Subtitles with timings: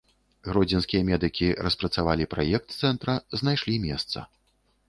[0.47, 4.19] Гродзенскія медыкі распрацавалі праект цэнтра, знайшлі месца.